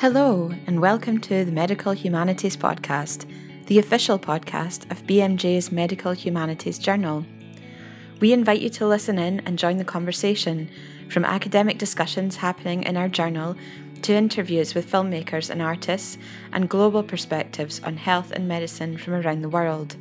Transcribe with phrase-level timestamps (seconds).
[0.00, 3.26] Hello, and welcome to the Medical Humanities Podcast,
[3.66, 7.26] the official podcast of BMJ's Medical Humanities Journal.
[8.20, 10.70] We invite you to listen in and join the conversation,
[11.10, 13.56] from academic discussions happening in our journal
[14.02, 16.16] to interviews with filmmakers and artists,
[16.52, 19.96] and global perspectives on health and medicine from around the world.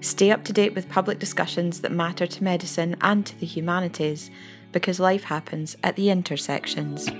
[0.00, 4.30] Stay up to date with public discussions that matter to medicine and to the humanities,
[4.70, 7.10] because life happens at the intersections.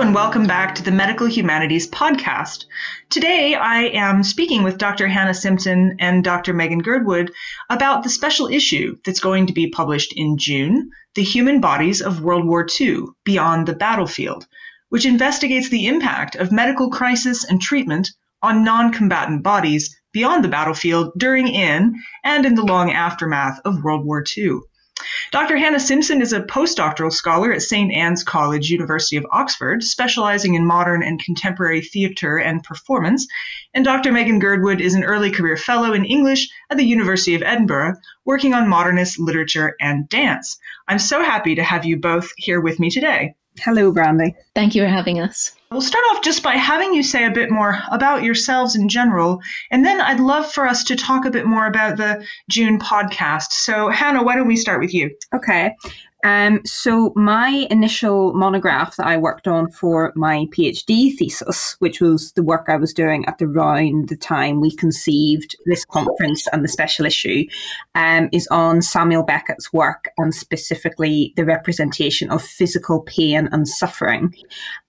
[0.00, 2.64] And welcome back to the Medical Humanities Podcast.
[3.10, 5.08] Today, I am speaking with Dr.
[5.08, 6.54] Hannah Simpson and Dr.
[6.54, 7.30] Megan Girdwood
[7.68, 12.22] about the special issue that's going to be published in June The Human Bodies of
[12.22, 14.46] World War II Beyond the Battlefield,
[14.88, 18.08] which investigates the impact of medical crisis and treatment
[18.40, 21.94] on non combatant bodies beyond the battlefield during, in,
[22.24, 24.60] and in the long aftermath of World War II.
[25.30, 25.56] Dr.
[25.56, 27.92] Hannah Simpson is a postdoctoral scholar at St.
[27.92, 33.26] Anne's College, University of Oxford, specializing in modern and contemporary theatre and performance.
[33.72, 34.12] And Dr.
[34.12, 38.54] Megan Girdwood is an early career fellow in English at the University of Edinburgh, working
[38.54, 40.58] on modernist literature and dance.
[40.88, 43.34] I'm so happy to have you both here with me today.
[43.62, 44.34] Hello, Brandy.
[44.54, 45.54] Thank you for having us.
[45.70, 49.40] We'll start off just by having you say a bit more about yourselves in general,
[49.70, 53.52] and then I'd love for us to talk a bit more about the June podcast.
[53.52, 55.14] So, Hannah, why don't we start with you?
[55.34, 55.76] Okay.
[56.24, 62.32] Um, so my initial monograph that I worked on for my PhD thesis, which was
[62.32, 66.64] the work I was doing at the around the time we conceived this conference and
[66.64, 67.44] the special issue,
[67.94, 74.34] um, is on Samuel Beckett's work and specifically the representation of physical pain and suffering.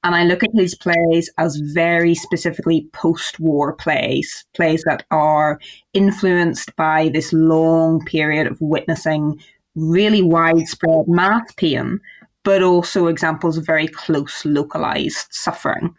[0.04, 5.60] And I look at his plays as very specifically post-war plays, plays that are
[5.94, 9.40] influenced by this long period of witnessing
[9.76, 12.00] really widespread mass pain,
[12.44, 15.94] but also examples of very close localized suffering.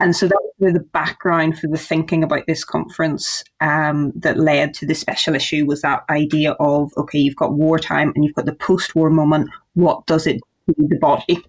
[0.00, 4.72] And so that was the background for the thinking about this conference um, that led
[4.74, 8.46] to the special issue was that idea of okay, you've got wartime and you've got
[8.46, 9.50] the post-war moment.
[9.74, 11.44] What does it do to the body?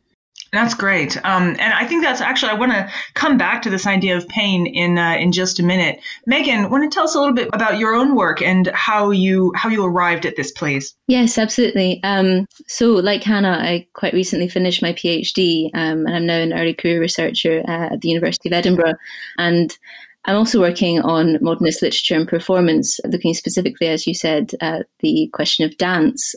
[0.51, 3.87] That's great, um, and I think that's actually I want to come back to this
[3.87, 6.01] idea of pain in uh, in just a minute.
[6.25, 9.53] Megan, want to tell us a little bit about your own work and how you
[9.55, 10.93] how you arrived at this place?
[11.07, 12.01] Yes, absolutely.
[12.03, 16.51] Um, so, like Hannah, I quite recently finished my PhD, um, and I'm now an
[16.51, 18.95] early career researcher uh, at the University of Edinburgh,
[19.37, 19.77] and
[20.25, 25.29] I'm also working on modernist literature and performance, looking specifically, as you said, at the
[25.33, 26.35] question of dance.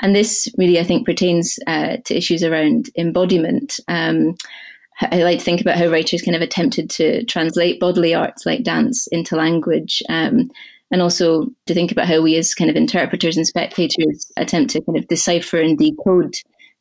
[0.00, 3.78] And this really, I think, pertains uh, to issues around embodiment.
[3.88, 4.34] Um,
[5.00, 8.62] I like to think about how writers kind of attempted to translate bodily arts like
[8.62, 10.50] dance into language, um,
[10.90, 14.80] and also to think about how we, as kind of interpreters and spectators, attempt to
[14.82, 16.34] kind of decipher and decode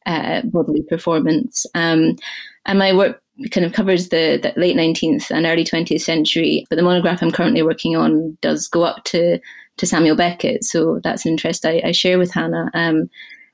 [0.06, 1.66] uh, bodily performance.
[1.74, 2.18] Um,
[2.66, 3.22] and my work
[3.52, 7.32] kind of covers the, the, late 19th and early 20th century, but the monograph I'm
[7.32, 9.40] currently working on does go up to
[9.78, 10.64] to Samuel Beckett.
[10.64, 12.70] So that's an interest I, I share with Hannah.
[12.74, 13.10] Um,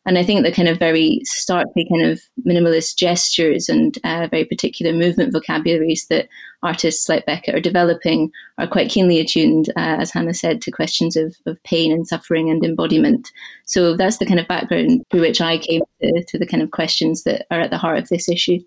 [0.06, 4.46] and I think the kind of very starkly kind of minimalist gestures and uh, very
[4.46, 6.30] particular movement vocabularies that
[6.63, 11.16] artists like Beckett are developing are quite keenly attuned, uh, as Hannah said, to questions
[11.16, 13.31] of, of pain and suffering and embodiment.
[13.66, 16.72] So that's the kind of background through which I came to, to the kind of
[16.72, 18.59] questions that are at the heart of this issue.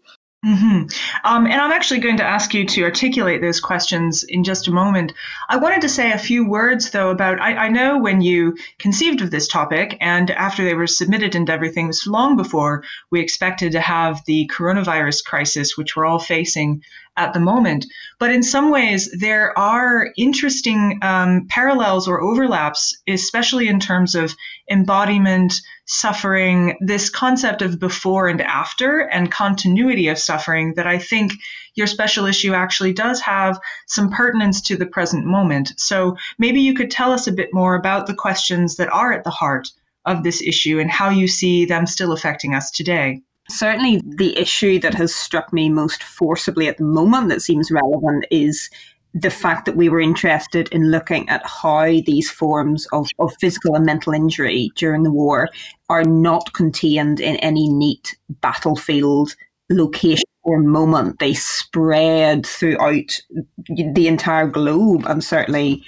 [0.45, 0.87] Mm-hmm.
[1.25, 4.73] Um, and I'm actually going to ask you to articulate those questions in just a
[4.73, 5.13] moment.
[5.49, 9.21] I wanted to say a few words, though, about I, I, know when you conceived
[9.21, 13.71] of this topic and after they were submitted and everything was long before we expected
[13.71, 16.83] to have the coronavirus crisis, which we're all facing
[17.17, 17.87] at the moment.
[18.19, 24.35] But in some ways, there are interesting um, parallels or overlaps, especially in terms of
[24.69, 25.55] embodiment,
[25.93, 31.33] suffering, this concept of before and after, and continuity of suffering that I think
[31.75, 35.73] your special issue actually does have some pertinence to the present moment.
[35.77, 39.25] So maybe you could tell us a bit more about the questions that are at
[39.25, 39.69] the heart
[40.05, 43.23] of this issue and how you see them still affecting us today.
[43.51, 48.25] Certainly, the issue that has struck me most forcibly at the moment that seems relevant
[48.31, 48.71] is
[49.15, 53.75] the fact that we were interested in looking at how these forms of, of physical
[53.75, 55.49] and mental injury during the war
[55.91, 59.35] are not contained in any neat battlefield
[59.69, 61.19] location or moment.
[61.19, 63.21] They spread throughout
[63.69, 65.83] the entire globe and certainly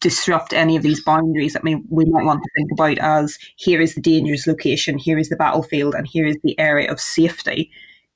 [0.00, 3.94] disrupt any of these boundaries that we might want to think about as here is
[3.94, 7.70] the dangerous location, here is the battlefield, and here is the area of safety.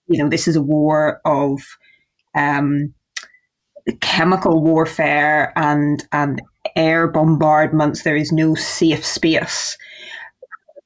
[0.09, 1.61] You know, this is a war of
[2.35, 2.93] um,
[4.01, 6.43] chemical warfare and and
[6.75, 8.03] air bombardments.
[8.03, 9.77] There is no safe space.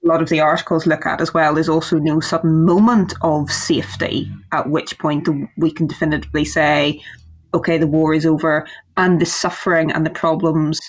[0.05, 3.51] a lot of the articles look at as well, there's also no sudden moment of
[3.51, 7.01] safety at which point we can definitively say,
[7.53, 8.67] okay, the war is over,
[8.97, 10.81] and the suffering and the problems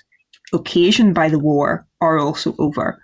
[0.54, 3.02] occasioned by the war are also over.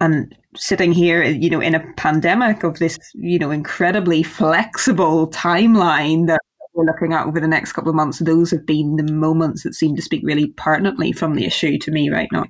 [0.00, 6.26] And sitting here, you know, in a pandemic of this, you know, incredibly flexible timeline
[6.26, 6.40] that
[6.74, 9.74] we're looking at over the next couple of months, those have been the moments that
[9.74, 12.44] seem to speak really pertinently from the issue to me right now.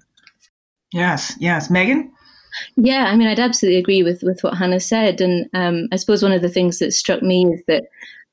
[0.92, 1.70] Yes, yes.
[1.70, 2.10] Megan?
[2.76, 5.20] Yeah, I mean, I'd absolutely agree with, with what Hannah said.
[5.20, 7.84] And um, I suppose one of the things that struck me is that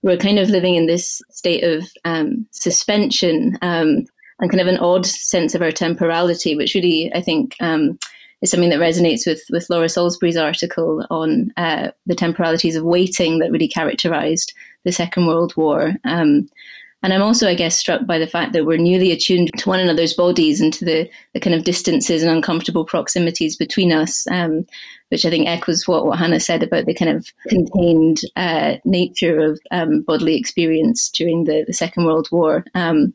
[0.03, 4.05] we're kind of living in this state of um, suspension um,
[4.39, 7.97] and kind of an odd sense of our temporality, which really, I think, um,
[8.41, 13.39] is something that resonates with, with Laura Salisbury's article on uh, the temporalities of waiting
[13.39, 14.53] that really characterized
[14.83, 15.93] the Second World War.
[16.05, 16.47] Um,
[17.03, 19.79] and I'm also, I guess, struck by the fact that we're newly attuned to one
[19.79, 24.67] another's bodies and to the, the kind of distances and uncomfortable proximities between us, um,
[25.09, 29.39] which I think echoes what, what Hannah said about the kind of contained uh, nature
[29.39, 32.65] of um, bodily experience during the, the Second World War.
[32.75, 33.13] Um,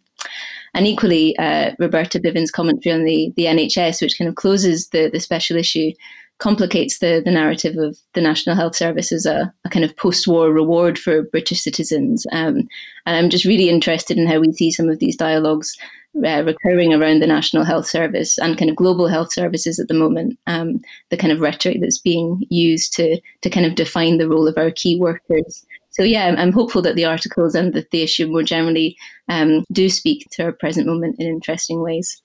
[0.76, 5.08] and equally, uh, Roberta Bivins' commentary on the, the NHS, which kind of closes the,
[5.10, 5.90] the special issue,
[6.38, 10.28] complicates the, the narrative of the National Health Service as a, a kind of post
[10.28, 12.26] war reward for British citizens.
[12.30, 12.68] Um,
[13.06, 15.74] and I'm just really interested in how we see some of these dialogues
[16.22, 19.94] uh, recurring around the National Health Service and kind of global health services at the
[19.94, 24.28] moment, um, the kind of rhetoric that's being used to, to kind of define the
[24.28, 25.64] role of our key workers.
[25.90, 29.88] So, yeah, I'm, hopeful that the articles and the, the issue more generally um, do
[29.88, 32.22] speak to our present moment in interesting ways.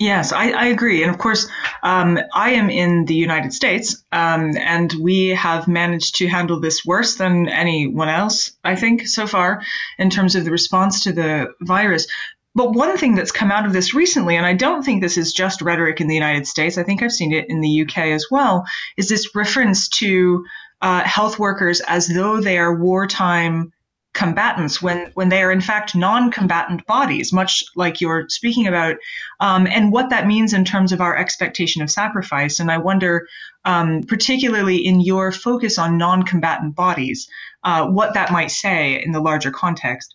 [0.00, 1.02] Yes, I, I, agree.
[1.02, 1.46] And of course,
[1.82, 6.86] um, I am in the United States, um, and we have managed to handle this
[6.86, 9.62] worse than anyone else, I think, so far,
[9.98, 12.06] in terms of the response to the virus.
[12.54, 15.34] But one thing that's come out of this recently, and I don't think this is
[15.34, 18.26] just rhetoric in the United States, I think I've seen it in the UK as
[18.30, 18.64] well,
[18.96, 20.46] is this reference to
[20.80, 23.70] uh, health workers as though they are wartime
[24.12, 28.96] combatants when when they are in fact non-combatant bodies much like you're speaking about
[29.38, 32.58] um, and what that means in terms of our expectation of sacrifice.
[32.58, 33.26] And i wonder
[33.64, 37.28] um, particularly in your focus on non-combatant bodies
[37.64, 40.14] uh, what that might say in the larger context.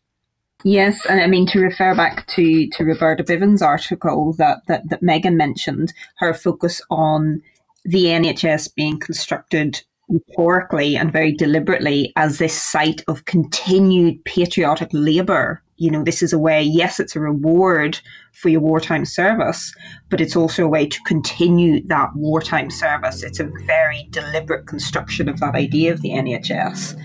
[0.63, 5.03] Yes, and I mean to refer back to to Roberta Bivins' article that, that that
[5.03, 7.41] Megan mentioned, her focus on
[7.83, 15.61] the NHS being constructed rhetorically and very deliberately as this site of continued patriotic labour.
[15.77, 17.99] You know, this is a way, yes, it's a reward
[18.31, 19.73] for your wartime service,
[20.09, 23.23] but it's also a way to continue that wartime service.
[23.23, 26.97] It's a very deliberate construction of that idea of the NHS.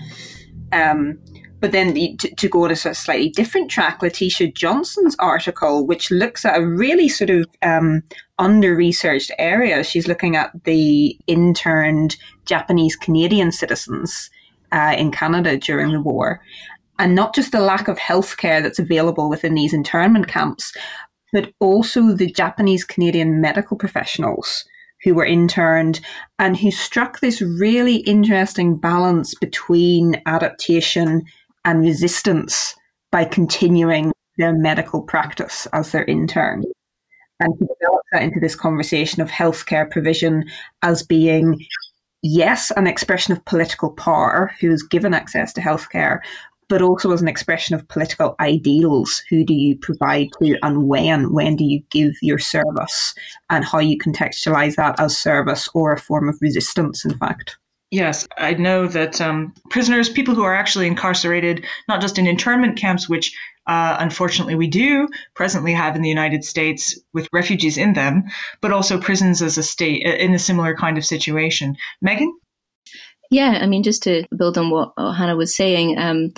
[0.71, 1.19] Um,
[1.61, 5.15] but then the, to, to, go on a sort of slightly different track, Letitia Johnson's
[5.19, 8.01] article, which looks at a really sort of um,
[8.39, 9.83] under researched area.
[9.83, 14.31] She's looking at the interned Japanese Canadian citizens
[14.71, 16.41] uh, in Canada during the war.
[16.97, 20.75] And not just the lack of healthcare that's available within these internment camps,
[21.31, 24.65] but also the Japanese Canadian medical professionals
[25.03, 25.99] who were interned
[26.39, 31.23] and who struck this really interesting balance between adaptation
[31.65, 32.75] and resistance
[33.11, 36.63] by continuing their medical practice as their intern.
[37.39, 40.45] And to develop that into this conversation of healthcare provision
[40.81, 41.65] as being,
[42.21, 46.19] yes, an expression of political power, who is given access to healthcare,
[46.69, 49.21] but also as an expression of political ideals.
[49.29, 51.33] Who do you provide to and when?
[51.33, 53.13] When do you give your service?
[53.49, 57.57] And how you contextualize that as service or a form of resistance, in fact.
[57.91, 62.77] Yes, I know that um, prisoners, people who are actually incarcerated, not just in internment
[62.77, 67.91] camps, which uh, unfortunately we do presently have in the United States with refugees in
[67.91, 68.23] them,
[68.61, 71.75] but also prisons as a state in a similar kind of situation.
[72.01, 72.33] Megan?
[73.29, 76.31] Yeah, I mean, just to build on what, Hannah was saying, um,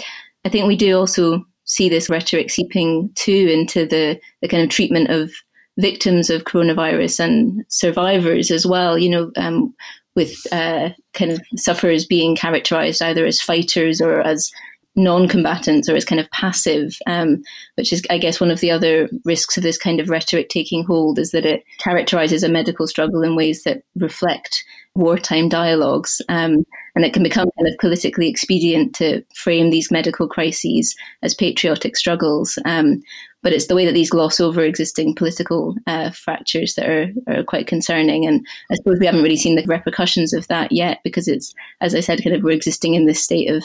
[0.45, 4.69] I think we do also see this rhetoric seeping too into the, the kind of
[4.69, 5.31] treatment of
[5.77, 8.97] victims of coronavirus and survivors as well.
[8.97, 9.73] You know, um,
[10.15, 14.51] with uh, kind of sufferers being characterized either as fighters or as
[14.95, 17.41] non-combatants or as kind of passive, um,
[17.75, 20.83] which is, I guess, one of the other risks of this kind of rhetoric taking
[20.83, 24.63] hold is that it characterizes a medical struggle in ways that reflect
[24.95, 30.27] wartime dialogues, um, and it can become kind of politically expedient to frame these medical
[30.27, 32.59] crises as patriotic struggles.
[32.65, 33.01] Um,
[33.41, 37.43] but it's the way that these gloss over existing political uh, fractures that are, are
[37.43, 38.25] quite concerning.
[38.25, 41.93] And I suppose we haven't really seen the repercussions of that yet because it's, as
[41.93, 43.63] I said, kind of we're existing in this state of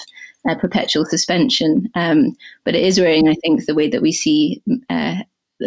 [0.48, 1.88] uh, perpetual suspension.
[1.94, 5.16] Um, but it is worrying, I think, the way that we see uh,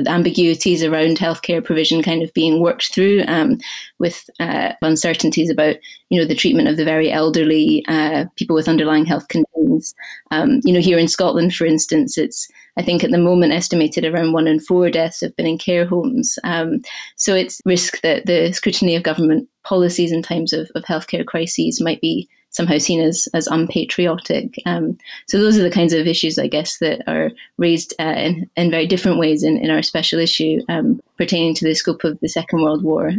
[0.08, 3.58] ambiguities around healthcare provision kind of being worked through um,
[4.00, 5.76] with uh, uncertainties about
[6.10, 9.94] you know the treatment of the very elderly uh, people with underlying health conditions.
[10.32, 14.06] Um, you know here in Scotland for instance it's I think at the moment estimated
[14.06, 16.40] around one in four deaths have been in care homes.
[16.44, 16.82] Um,
[17.18, 21.82] so it's risk that the scrutiny of government policies in times of, of healthcare crises
[21.82, 24.55] might be somehow seen as as unpatriotic.
[24.65, 28.50] Um, so those are the kinds of issues, I guess, that are raised uh, in,
[28.55, 32.20] in very different ways in, in our special issue um, pertaining to the scope of
[32.20, 33.13] the Second World War.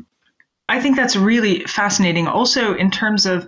[0.68, 3.46] I think that's really fascinating, also in terms of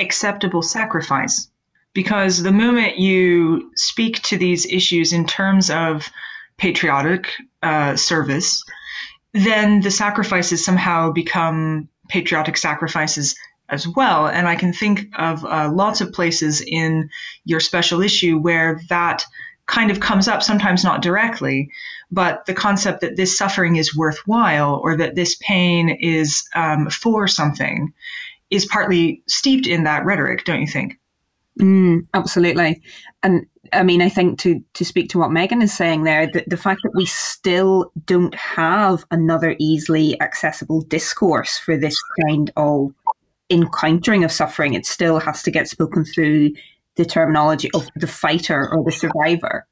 [0.00, 1.48] acceptable sacrifice,
[1.94, 6.10] because the moment you speak to these issues in terms of
[6.58, 7.30] patriotic
[7.62, 8.62] uh, service,
[9.32, 13.36] then the sacrifices somehow become patriotic sacrifices
[13.68, 14.26] as well.
[14.26, 17.10] And I can think of uh, lots of places in
[17.44, 19.24] your special issue where that
[19.66, 21.68] kind of comes up, sometimes not directly,
[22.10, 27.26] but the concept that this suffering is worthwhile or that this pain is um, for
[27.26, 27.92] something
[28.50, 30.98] is partly steeped in that rhetoric, don't you think?
[31.60, 32.82] Mm, absolutely.
[33.22, 36.44] And I mean, I think to, to speak to what Megan is saying there, the,
[36.46, 42.92] the fact that we still don't have another easily accessible discourse for this kind of
[43.50, 46.52] encountering of suffering, it still has to get spoken through
[46.96, 49.66] the terminology of the fighter or the survivor.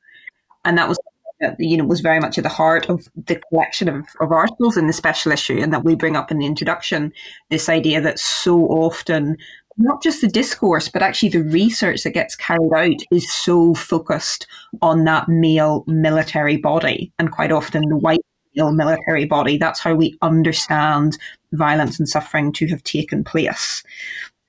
[0.65, 0.99] And that was
[1.45, 4.77] uh, you know was very much at the heart of the collection of, of articles
[4.77, 7.13] in the special issue and that we bring up in the introduction
[7.51, 9.37] this idea that so often
[9.77, 14.47] not just the discourse but actually the research that gets carried out is so focused
[14.81, 18.25] on that male military body and quite often the white
[18.55, 21.19] male military body that's how we understand
[21.53, 23.83] violence and suffering to have taken place.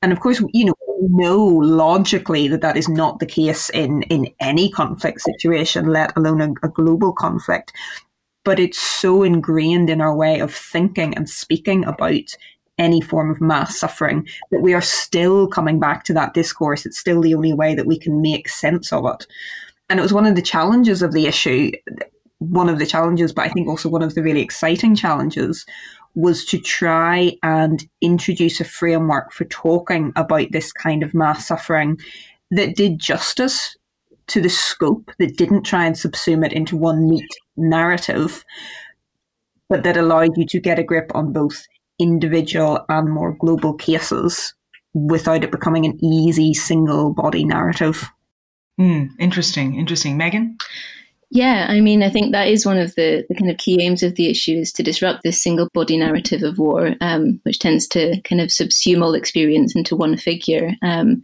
[0.02, 4.28] And of course, you know, know logically that that is not the case in, in
[4.40, 7.74] any conflict situation, let alone a, a global conflict.
[8.44, 12.36] But it's so ingrained in our way of thinking and speaking about
[12.78, 16.86] any form of mass suffering that we are still coming back to that discourse.
[16.86, 19.26] It's still the only way that we can make sense of it.
[19.90, 21.72] And it was one of the challenges of the issue,
[22.50, 25.66] one of the challenges, but I think also one of the really exciting challenges
[26.16, 31.98] was to try and introduce a framework for talking about this kind of mass suffering
[32.52, 33.76] that did justice
[34.28, 38.44] to the scope, that didn't try and subsume it into one neat narrative,
[39.70, 41.66] but that allowed you to get a grip on both
[42.00, 44.54] individual and more global cases
[44.94, 48.10] without it becoming an easy single body narrative.
[48.80, 50.18] Mm, interesting, interesting.
[50.18, 50.58] Megan?
[51.36, 54.04] Yeah, I mean, I think that is one of the, the kind of key aims
[54.04, 57.90] of the issue is to disrupt this single body narrative of war, um, which tends
[57.90, 60.70] to kind of subsume all experience into one figure.
[60.82, 61.22] Um,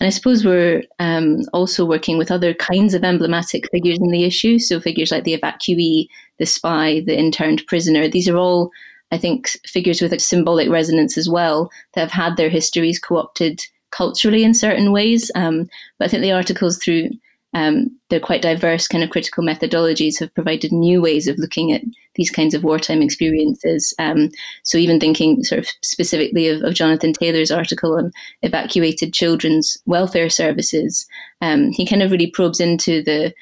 [0.00, 4.24] and I suppose we're um, also working with other kinds of emblematic figures in the
[4.24, 4.58] issue.
[4.58, 6.08] So figures like the evacuee,
[6.40, 8.08] the spy, the interned prisoner.
[8.08, 8.72] These are all,
[9.12, 13.18] I think, figures with a symbolic resonance as well that have had their histories co
[13.18, 15.30] opted culturally in certain ways.
[15.36, 15.68] Um,
[16.00, 17.10] but I think the articles through
[17.54, 21.82] um, they're quite diverse kind of critical methodologies have provided new ways of looking at
[22.14, 23.94] these kinds of wartime experiences.
[23.98, 24.30] Um,
[24.64, 28.10] so even thinking sort of specifically of, of, Jonathan Taylor's article on
[28.42, 31.06] evacuated children's welfare services,
[31.40, 33.32] um, he kind of really probes into the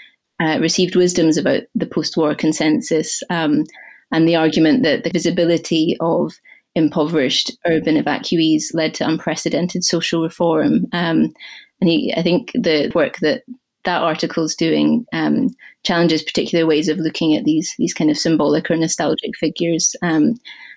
[0.41, 3.65] uh, received wisdoms about the post-war consensus um,
[4.13, 6.35] and the argument that the visibility of
[6.75, 10.87] impoverished urban evacuees led to unprecedented social reform.
[10.93, 11.33] Um,
[11.81, 13.43] and he, I think the work that
[13.85, 18.19] that article is doing um, challenges particular ways of looking at these these kind of
[18.19, 19.95] symbolic or nostalgic figures.
[20.03, 20.35] Um,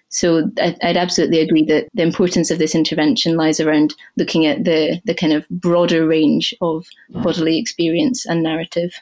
[0.10, 4.64] so I, would absolutely agree that the importance of this intervention lies around looking at
[4.64, 8.94] the the kind of broader range of bodily experience and narrative.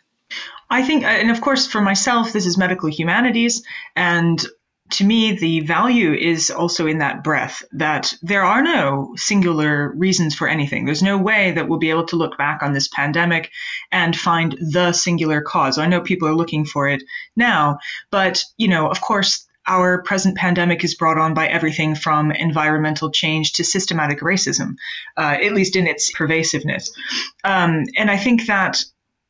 [0.69, 3.63] I think, and of course, for myself, this is medical humanities,
[3.95, 4.43] and
[4.92, 10.36] to me, the value is also in that breadth that there are no singular reasons
[10.36, 10.86] for anything.
[10.86, 13.51] There's no way that we'll be able to look back on this pandemic
[13.92, 15.80] and find the singular cause.
[15.80, 17.04] I know people are looking for it
[17.36, 17.80] now,
[18.12, 23.10] but, you know, of course, our present pandemic is brought on by everything from environmental
[23.10, 24.75] change to systematic racism,
[25.18, 26.92] uh, at least in its pervasiveness.
[27.44, 28.84] Um, and I think that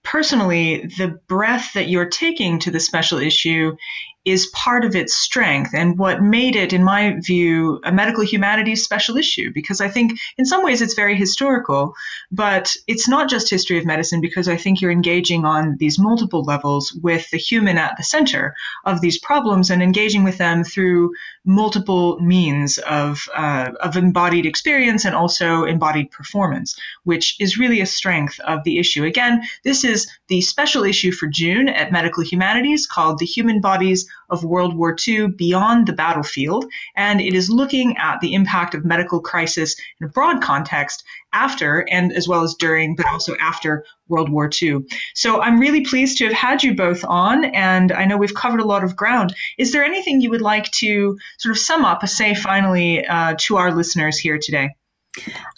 [0.03, 3.77] personally, the breath that you're taking to the special issue
[4.25, 8.83] is part of its strength and what made it, in my view, a medical humanities
[8.83, 9.51] special issue.
[9.53, 11.93] Because I think in some ways it's very historical,
[12.31, 16.43] but it's not just history of medicine because I think you're engaging on these multiple
[16.43, 18.55] levels with the human at the center
[18.85, 21.11] of these problems and engaging with them through
[21.45, 27.85] multiple means of, uh, of embodied experience and also embodied performance, which is really a
[27.85, 29.03] strength of the issue.
[29.03, 34.09] Again, this is the special issue for June at Medical Humanities called The Human Bodies
[34.29, 38.83] of World War II Beyond the Battlefield, and it is looking at the impact of
[38.83, 41.03] medical crisis in a broad context
[41.35, 44.79] after and as well as during, but also after World War II.
[45.13, 48.61] So I'm really pleased to have had you both on, and I know we've covered
[48.61, 49.35] a lot of ground.
[49.57, 53.57] Is there anything you would like to sort of sum up, say finally, uh, to
[53.57, 54.69] our listeners here today?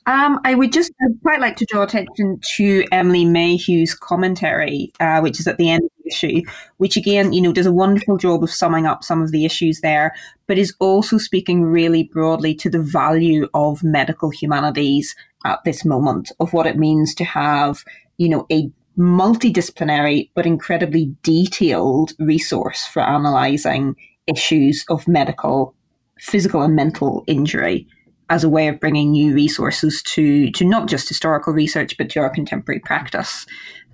[0.06, 0.92] Um, I would just
[1.24, 5.90] quite like to draw attention to Emily Mayhew's commentary, uh, which is at the end
[6.08, 6.42] issue,
[6.78, 9.82] which again, you know, does a wonderful job of summing up some of the issues
[9.82, 10.14] there,
[10.48, 16.32] but is also speaking really broadly to the value of medical humanities at this moment,
[16.40, 17.84] of what it means to have,
[18.18, 23.96] you know, a multidisciplinary but incredibly detailed resource for analysing
[24.26, 25.76] issues of medical,
[26.20, 27.88] physical, and mental injury
[28.30, 32.20] as a way of bringing new resources to to not just historical research but to
[32.20, 33.46] our contemporary practice.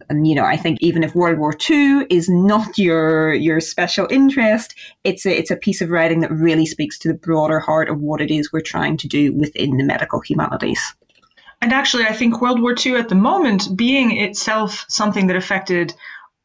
[0.10, 4.08] And you know, I think even if World War II is not your your special
[4.10, 7.90] interest, it's a it's a piece of writing that really speaks to the broader heart
[7.90, 10.96] of what it is we're trying to do within the medical humanities.
[11.62, 15.94] And actually, I think World War II at the moment being itself something that affected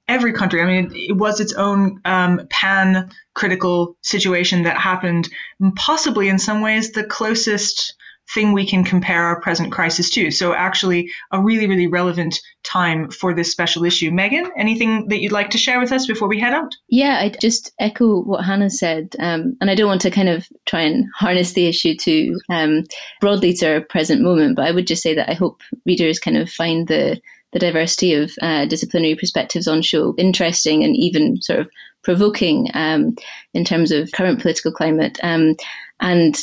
[0.06, 0.62] every country.
[0.62, 5.28] I mean, it was its own um, pan critical situation that happened,
[5.76, 7.94] possibly in some ways the closest
[8.34, 10.30] thing we can compare our present crisis to.
[10.30, 14.10] So, actually, a really, really relevant time for this special issue.
[14.10, 16.74] Megan, anything that you'd like to share with us before we head out?
[16.88, 19.14] Yeah, I just echo what Hannah said.
[19.18, 22.84] Um, and I don't want to kind of try and harness the issue to um,
[23.20, 26.36] broadly to our present moment, but I would just say that I hope readers kind
[26.36, 27.20] of find the
[27.52, 31.70] the diversity of uh, disciplinary perspectives on show interesting and even sort of
[32.02, 33.16] provoking um,
[33.54, 35.18] in terms of current political climate.
[35.22, 35.56] Um,
[36.00, 36.38] and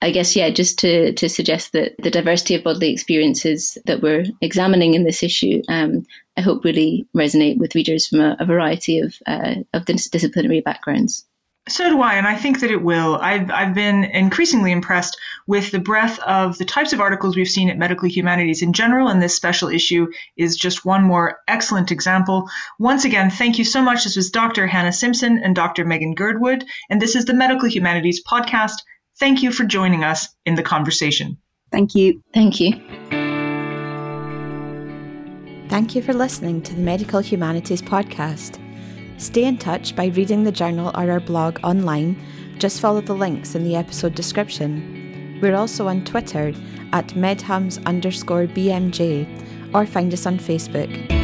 [0.00, 4.26] I guess, yeah, just to, to suggest that the diversity of bodily experiences that we're
[4.40, 9.00] examining in this issue, um, I hope really resonate with readers from a, a variety
[9.00, 11.26] of, uh, of disciplinary backgrounds.
[11.68, 13.16] So do I, and I think that it will.
[13.16, 17.68] I've, I've been increasingly impressed with the breadth of the types of articles we've seen
[17.68, 22.48] at Medical Humanities in general, and this special issue is just one more excellent example.
[22.78, 24.04] Once again, thank you so much.
[24.04, 24.66] This was Dr.
[24.66, 25.84] Hannah Simpson and Dr.
[25.84, 28.76] Megan Girdwood, and this is the Medical Humanities podcast.
[29.18, 31.36] Thank you for joining us in the conversation.
[31.72, 32.22] Thank you.
[32.32, 32.72] Thank you.
[35.68, 38.58] Thank you for listening to the Medical Humanities podcast.
[39.18, 42.16] Stay in touch by reading the journal or our blog online.
[42.58, 45.38] Just follow the links in the episode description.
[45.42, 46.54] We're also on Twitter
[46.92, 51.17] at medhums underscore BMJ or find us on Facebook.